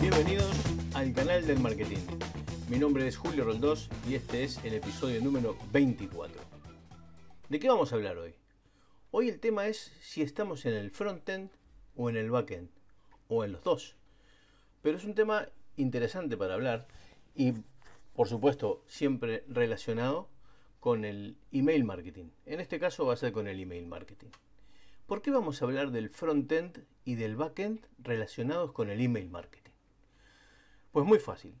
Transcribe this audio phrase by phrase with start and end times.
[0.00, 0.50] Bienvenidos
[0.94, 1.98] al canal del marketing.
[2.70, 6.40] Mi nombre es Julio Roldós y este es el episodio número 24.
[7.50, 8.34] ¿De qué vamos a hablar hoy?
[9.10, 11.50] Hoy el tema es si estamos en el frontend
[11.94, 12.70] o en el backend,
[13.28, 13.94] o en los dos.
[14.80, 16.88] Pero es un tema interesante para hablar
[17.34, 17.52] y,
[18.16, 20.28] por supuesto, siempre relacionado
[20.80, 22.30] con el email marketing.
[22.46, 24.30] En este caso va a ser con el email marketing.
[25.06, 29.72] ¿Por qué vamos a hablar del frontend y del backend relacionados con el email marketing?
[30.92, 31.54] Pues muy fácil.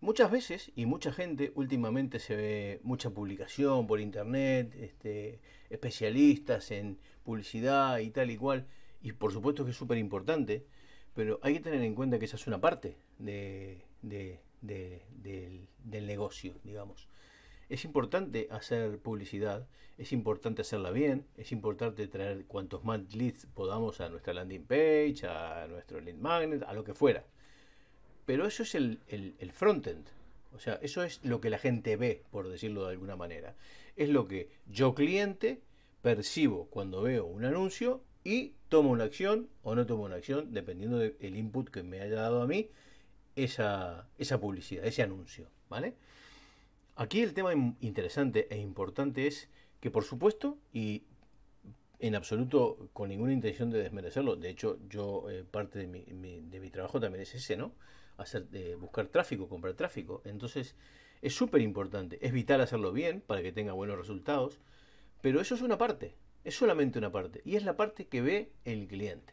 [0.00, 6.98] Muchas veces y mucha gente últimamente se ve mucha publicación por internet, este, especialistas en
[7.22, 8.66] publicidad y tal y cual,
[9.00, 10.66] y por supuesto que es súper importante,
[11.14, 13.84] pero hay que tener en cuenta que esa es una parte de,
[14.62, 17.08] del, negocio, digamos.
[17.68, 19.66] Es importante hacer publicidad,
[19.98, 25.26] es importante hacerla bien, es importante traer cuantos más leads podamos a nuestra landing page,
[25.26, 27.24] a nuestro lead magnet, a lo que fuera.
[28.26, 30.06] Pero eso es el, el, el frontend.
[30.54, 33.54] O sea, eso es lo que la gente ve, por decirlo de alguna manera.
[33.96, 35.60] Es lo que yo cliente
[36.02, 40.98] percibo cuando veo un anuncio y tomo una acción o no tomo una acción, dependiendo
[40.98, 42.70] del input que me haya dado a mí
[43.36, 44.08] esa,
[44.40, 45.48] publicidad, ese anuncio.
[45.68, 45.94] ¿Vale?
[46.96, 49.48] Aquí el tema interesante e importante es
[49.80, 51.04] que, por supuesto, y
[51.98, 56.70] en absoluto con ninguna intención de desmerecerlo, de hecho, yo eh, parte de mi, de
[56.70, 57.72] trabajo también es ese, ¿no?
[58.18, 60.20] Hacer, eh, buscar tráfico, comprar tráfico.
[60.24, 60.74] Entonces,
[61.22, 64.58] es súper importante, es vital hacerlo bien para que tenga buenos resultados,
[65.20, 68.52] pero eso es una parte, es solamente una parte, y es la parte que ve
[68.64, 69.32] el cliente.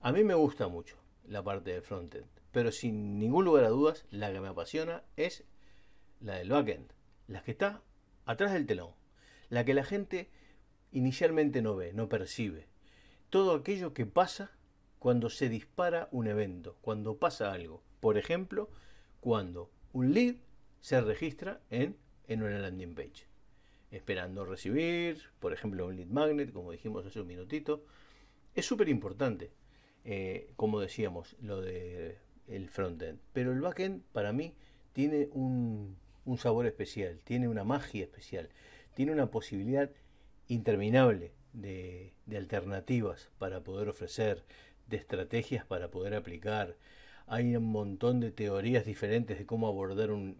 [0.00, 2.26] A mí me gusta mucho la parte del frontend,
[2.58, 5.44] pero sin ningún lugar a dudas, la que me apasiona es
[6.20, 6.92] la del backend,
[7.28, 7.82] la que está
[8.26, 8.90] atrás del telón,
[9.48, 10.28] la que la gente
[10.90, 12.66] inicialmente no ve, no percibe.
[13.30, 14.50] Todo aquello que pasa
[14.98, 17.84] cuando se dispara un evento, cuando pasa algo.
[18.00, 18.68] Por ejemplo,
[19.20, 20.34] cuando un lead
[20.80, 21.96] se registra en,
[22.26, 23.28] en una landing page,
[23.92, 27.84] esperando recibir, por ejemplo, un lead magnet, como dijimos hace un minutito.
[28.56, 29.52] Es súper importante,
[30.04, 33.18] eh, como decíamos, lo de el frontend.
[33.32, 34.54] Pero el backend, para mí,
[34.92, 38.48] tiene un, un sabor especial, tiene una magia especial,
[38.94, 39.90] tiene una posibilidad
[40.48, 44.44] interminable de, de, alternativas para poder ofrecer,
[44.86, 46.76] de estrategias para poder aplicar.
[47.28, 50.36] Hay un montón de teorías diferentes de cómo abordar un,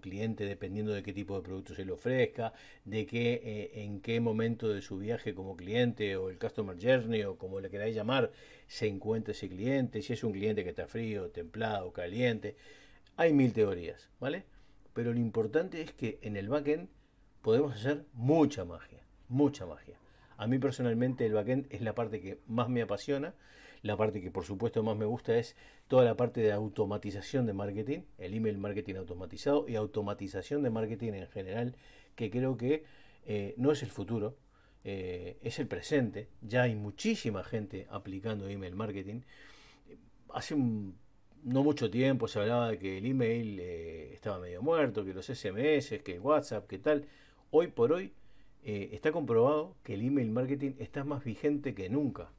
[0.00, 2.52] cliente dependiendo de qué tipo de producto se le ofrezca,
[2.84, 7.22] de qué, eh, en qué momento de su viaje como cliente o el customer journey
[7.22, 8.30] o como le queráis llamar
[8.66, 12.56] se encuentra ese cliente, si es un cliente que está frío, templado, caliente.
[13.16, 14.44] Hay mil teorías, ¿vale?
[14.94, 16.88] pero lo importante es que en el backend
[17.42, 19.98] podemos hacer mucha magia, mucha magia.
[20.36, 23.34] A mí personalmente el backend es la parte que más me apasiona,
[23.84, 25.56] la parte que por supuesto más me gusta es
[25.88, 31.12] toda la parte de automatización de marketing, el email marketing automatizado y automatización de marketing
[31.12, 31.76] en general,
[32.16, 32.84] que creo que
[33.26, 34.38] eh, no es el futuro,
[34.84, 36.28] eh, es el presente.
[36.40, 39.20] Ya hay muchísima gente aplicando email marketing.
[40.32, 45.12] Hace no mucho tiempo se hablaba de que el email eh, estaba medio muerto, que
[45.12, 47.06] los SMS, que el WhatsApp, que tal.
[47.50, 48.14] Hoy por hoy
[48.62, 52.30] está comprobado que el email marketing está más vigente que nunca.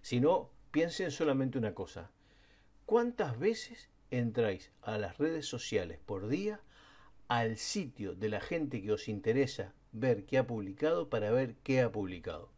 [0.00, 2.10] Si no, piensen solamente una cosa.
[2.86, 6.60] ¿Cuántas veces entráis a las redes sociales por día
[7.28, 11.80] al sitio de la gente que os interesa ver qué ha publicado para ver qué
[11.80, 12.50] ha publicado?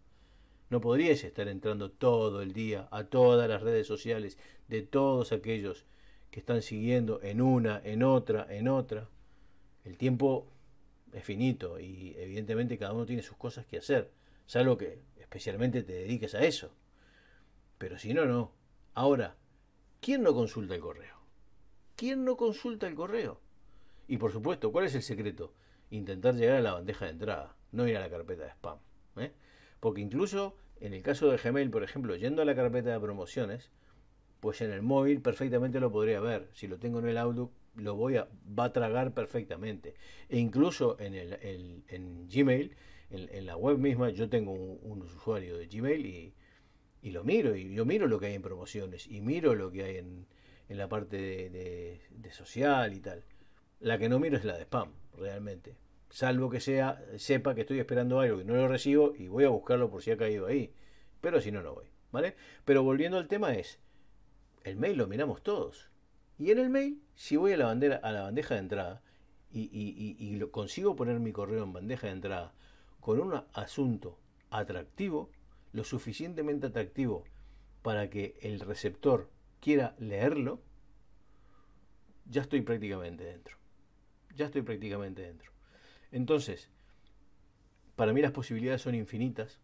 [0.71, 5.84] No podríais estar entrando todo el día a todas las redes sociales de todos aquellos
[6.31, 9.09] que están siguiendo en una, en otra, en otra.
[9.84, 10.47] El tiempo
[11.12, 14.11] es finito y evidentemente cada uno tiene sus cosas que hacer,
[14.47, 16.73] salvo que especialmente te dediques a eso.
[17.82, 18.53] Pero si no, no.
[18.94, 19.34] Ahora,
[20.00, 21.16] ¿quién no consulta el correo?
[21.97, 23.41] ¿Quién no consulta el correo?
[24.06, 25.52] Y por supuesto, ¿cuál es el secreto?
[25.90, 28.79] Intentar llegar a la bandeja de entrada, no ir a la carpeta de spam.
[29.17, 29.32] ¿eh?
[29.81, 33.73] Porque incluso en el caso de Gmail, por ejemplo, yendo a la carpeta de promociones,
[34.38, 36.50] pues en el móvil perfectamente lo podría ver.
[36.52, 39.96] Si lo tengo en el Outlook, lo voy a, va a tragar perfectamente.
[40.29, 42.76] E incluso en, el, el en Gmail,
[43.11, 46.34] en, la web misma, yo tengo un, un usuario de Gmail y,
[47.02, 47.56] y, lo miro.
[47.56, 50.26] Y yo miro lo que hay en promociones y miro lo que hay en,
[50.69, 53.25] en la parte de, de, social y tal.
[53.81, 55.76] La que no miro es la de spam, realmente
[56.12, 59.49] salvo que sea sepa que estoy esperando algo y no lo recibo y voy a
[59.49, 60.75] buscarlo por si ha caído ahí.
[61.20, 61.87] Pero si no, no voy.
[62.12, 62.37] ¿Vale?
[62.66, 63.78] Pero volviendo al tema es,
[64.64, 65.90] el mail lo miramos todos.
[66.38, 69.02] Y en el mail, si voy a la, bandera, a la bandeja de entrada
[69.50, 72.55] y, lo, consigo poner mi correo en bandeja de entrada
[73.00, 74.19] con un asunto
[74.50, 75.31] atractivo,
[75.72, 77.24] lo suficientemente atractivo
[77.82, 79.30] para que el receptor
[79.60, 80.62] quiera leerlo,
[82.26, 83.56] ya estoy prácticamente dentro.
[84.34, 85.52] Ya estoy prácticamente dentro.
[86.10, 86.70] Entonces,
[87.96, 89.60] para mí las posibilidades son infinitas.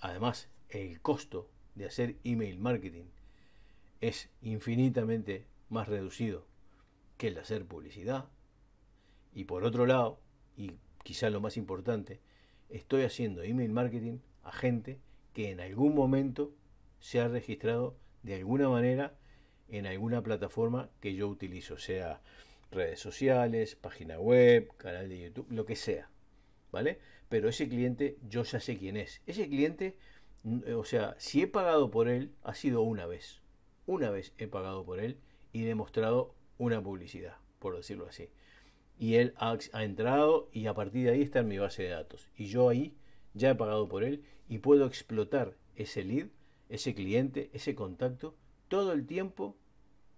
[0.00, 3.06] Además, el costo de hacer email marketing
[4.00, 6.46] es infinitamente más reducido
[7.16, 8.28] que el de hacer publicidad.
[9.32, 10.20] Y por otro lado,
[10.56, 12.20] y quizá lo más importante,
[12.68, 15.00] estoy haciendo email marketing a gente
[15.34, 16.54] que en algún momento
[17.00, 19.14] se ha registrado de alguna manera
[19.68, 22.22] en alguna plataforma que yo utilizo, sea
[22.70, 26.08] redes sociales, página web, canal de YouTube, lo que sea.
[26.70, 26.98] ¿Vale?
[27.28, 29.22] Pero ese cliente yo ya sé quién es.
[29.26, 29.96] Ese cliente,
[30.74, 33.42] o sea, si he pagado por él, ha sido una vez.
[33.86, 35.18] Una vez he pagado por él
[35.52, 38.30] y he demostrado una publicidad, por decirlo así.
[38.98, 41.90] Y él ha, ha entrado y a partir de ahí está en mi base de
[41.90, 42.28] datos.
[42.36, 42.96] Y yo ahí
[43.34, 46.28] ya he pagado por él y puedo explotar ese lead,
[46.68, 48.36] ese cliente, ese contacto
[48.68, 49.56] todo el tiempo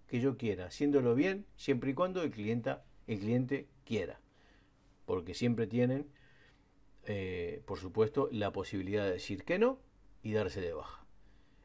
[0.07, 2.75] que yo quiera, haciéndolo bien, siempre y cuando el cliente,
[3.07, 4.21] el cliente quiera.
[5.05, 6.07] Porque siempre tienen,
[7.05, 9.79] eh, por supuesto, la posibilidad de decir que no
[10.23, 11.05] y darse de baja.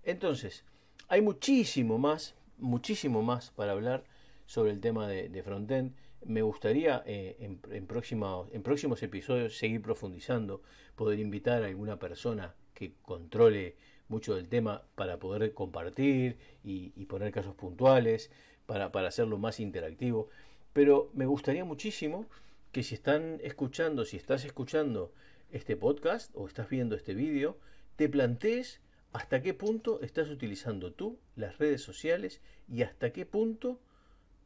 [0.03, 0.65] Entonces,
[1.09, 4.05] hay muchísimo más, muchísimo más para hablar
[4.47, 5.95] sobre el tema de, de frontend.
[6.25, 10.63] Me gustaría eh, en, en, próximos episodios seguir profundizando,
[10.95, 13.77] poder invitar a alguna persona que controle
[14.09, 18.31] mucho del tema para poder compartir y, poner casos puntuales,
[18.67, 20.29] para, para, hacerlo más interactivo.
[20.73, 22.27] Pero me gustaría muchísimo
[22.73, 25.13] que si están escuchando, si estás escuchando
[25.51, 27.59] este podcast o estás viendo este vídeo,
[27.97, 28.81] te plantees
[29.13, 33.79] hasta qué punto estás utilizando tú las redes sociales y hasta qué punto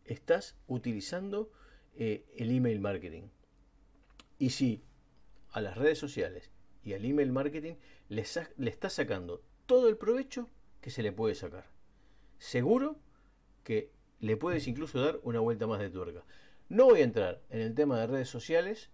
[0.05, 1.51] estás utilizando
[1.97, 3.29] eh, el email marketing.
[4.39, 4.83] Y si
[5.53, 6.51] a las redes sociales
[6.85, 7.75] y al email marketing
[8.09, 8.25] le,
[8.57, 10.51] le estás sacando todo el provecho
[10.81, 11.67] que se le puede sacar.
[12.39, 12.99] Seguro
[13.65, 13.91] que
[14.21, 16.25] le puedes incluso dar una vuelta más de tuerca.
[16.69, 18.91] No voy a entrar en el tema de redes sociales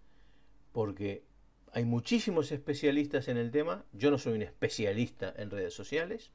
[0.72, 1.24] porque
[1.72, 3.84] hay muchísimos especialistas en el tema.
[3.92, 6.30] Yo no soy un especialista en redes sociales.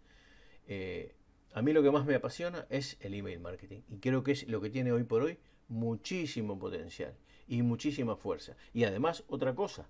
[0.68, 1.16] Eh,
[1.54, 4.48] a mí lo que más me apasiona es el email marketing y creo que es
[4.48, 7.16] lo que tiene hoy por hoy muchísimo potencial
[7.48, 8.56] y muchísima fuerza.
[8.74, 9.90] Y además, otra cosa,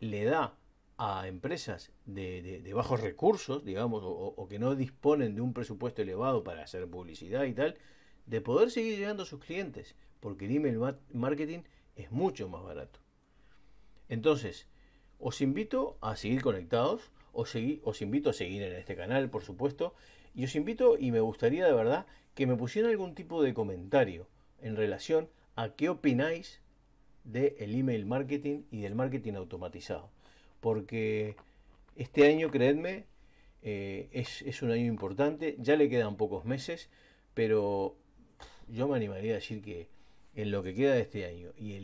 [0.00, 0.56] le da
[0.96, 6.62] a empresas de, bajos recursos, digamos, o, que no disponen de un presupuesto elevado para
[6.62, 7.76] hacer publicidad y tal,
[8.26, 11.60] de poder seguir llegando a sus clientes, porque el email marketing
[11.96, 13.00] es mucho más barato.
[14.08, 14.68] Entonces,
[15.18, 19.94] os invito a seguir conectados, os, os invito a seguir en este canal, por supuesto,
[20.34, 24.28] y os invito y me gustaría de verdad que me pusieran algún tipo de comentario
[24.64, 26.60] en relación a qué opináis
[27.22, 30.10] del email marketing y del marketing automatizado
[30.64, 31.36] porque
[31.94, 33.04] este año, creedme,
[33.60, 36.88] eh, es, un año importante, ya le quedan pocos meses,
[37.34, 37.96] pero
[38.68, 39.88] yo me animaría a decir que
[40.34, 41.74] en lo que queda de este año y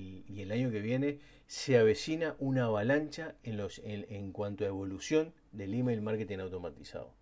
[0.41, 5.75] el, año que viene se avecina una avalancha en, los, en, cuanto a evolución del
[5.75, 7.13] email marketing automatizado.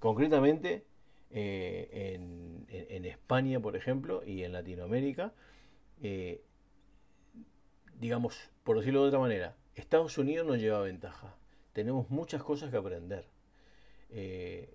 [0.00, 0.82] Concretamente,
[1.30, 2.18] eh,
[2.68, 5.32] en, España, por ejemplo, y en Latinoamérica,
[6.02, 6.42] eh,
[7.98, 11.36] digamos, por decirlo de otra manera, Estados Unidos nos lleva ventaja.
[11.72, 13.26] Tenemos muchas cosas que aprender.
[14.10, 14.74] Eh,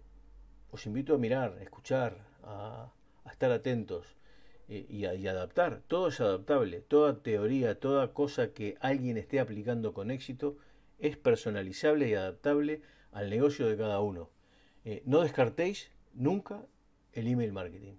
[0.72, 2.92] os invito a mirar, a escuchar, a,
[3.30, 4.16] estar atentos
[4.68, 5.82] eh, y, a, adaptar.
[5.88, 6.82] Todo es adaptable.
[6.82, 10.58] Toda teoría, toda cosa que alguien esté aplicando con éxito
[11.00, 12.82] es personalizable y adaptable
[13.12, 14.30] al negocio de cada uno.
[14.86, 16.66] Eh, no descartéis nunca
[17.14, 17.94] el email marketing.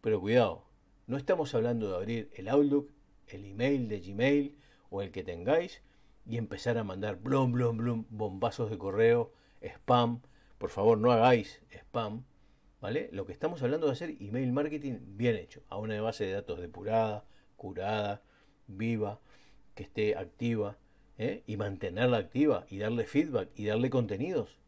[0.00, 0.64] Pero cuidado,
[1.06, 2.90] no estamos hablando de abrir el Outlook,
[3.26, 4.56] el email de Gmail
[4.90, 5.82] o el que tengáis
[6.24, 10.22] y empezar a mandar blum, blum, blum, bombazos de correo, spam.
[10.58, 12.24] Por favor, no hagáis spam.
[12.80, 13.08] ¿Vale?
[13.12, 16.58] Lo que estamos hablando de hacer email marketing bien hecho, a una base de datos
[16.60, 17.24] depurada,
[17.56, 18.22] curada,
[18.66, 19.20] viva,
[19.76, 20.78] que esté activa,
[21.16, 21.44] ¿eh?
[21.46, 24.58] y mantenerla activa, y darle feedback, y darle contenidos.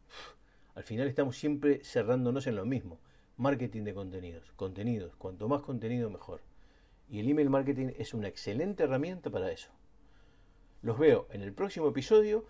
[0.75, 2.99] Al final estamos siempre cerrándonos en lo mismo.
[3.37, 6.41] Marketing de contenidos, contenidos, cuanto más contenido mejor.
[7.09, 9.71] Y el email marketing es una excelente herramienta para eso.
[10.81, 12.45] Los veo en el próximo episodio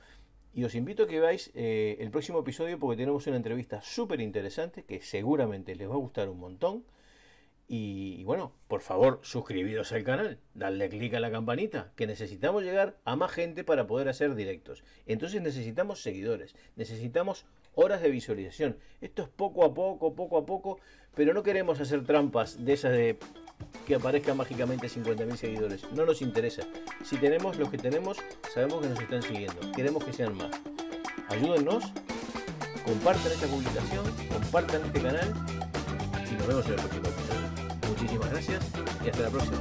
[0.54, 4.22] y os invito a que veáis eh, el próximo episodio porque tenemos una entrevista súper
[4.22, 6.84] interesante que seguramente les va a gustar un montón.
[7.68, 12.98] Y, bueno, por favor, suscribiros al canal, dadle clic a la campanita, que necesitamos llegar
[13.06, 14.84] a más gente para poder hacer directos.
[15.08, 18.78] Entonces necesitamos seguidores, necesitamos horas de visualización.
[19.02, 20.80] Esto es poco a poco, poco a poco,
[21.14, 23.18] pero no queremos hacer trampas de esas de
[23.88, 25.92] que aparezca mágicamente 50.000 seguidores.
[25.92, 26.64] No nos interesa.
[27.04, 28.18] Si tenemos los que tenemos,
[28.54, 29.72] sabemos que nos están siguiendo.
[29.76, 30.52] Queremos que sean más.
[31.30, 31.92] Ayúdennos,
[32.86, 35.34] compartan esta publicación, compartan este canal
[36.30, 37.46] y nos vemos en el próximo episodio.
[37.90, 38.64] Muchísimas gracias
[39.06, 39.58] y hasta la próxima.